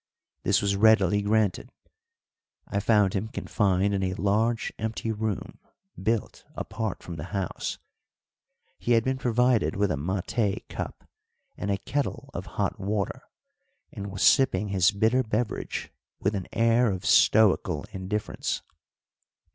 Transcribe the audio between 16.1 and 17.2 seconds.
with an air of